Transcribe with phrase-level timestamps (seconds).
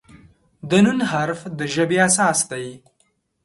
[0.69, 2.67] د "ن" حرف د ژبې اساس دی.